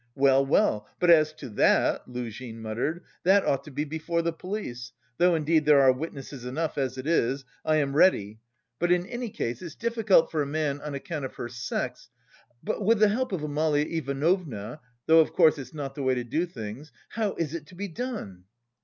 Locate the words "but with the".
12.63-13.09